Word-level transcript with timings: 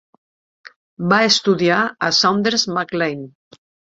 Va 1.11 1.19
estudiar 1.25 1.77
a 2.07 2.09
Saunders 2.21 2.65
Mac 2.79 2.97
Lane. 2.99 3.29